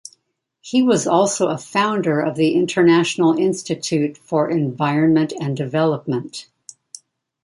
[0.61, 6.47] He was also a founder of the International Institute for Environment and Development.